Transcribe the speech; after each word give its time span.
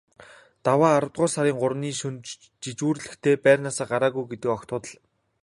Даваа 0.65 0.91
аравдугаар 0.95 1.31
сарын 1.33 1.57
гуравны 1.61 1.89
шөнө 1.99 2.21
жижүүрлэхдээ 2.63 3.35
байрнаасаа 3.45 3.87
гараагүй 3.93 4.25
гэдэг 4.27 4.49
огт 4.57 4.69
худал. 4.71 4.95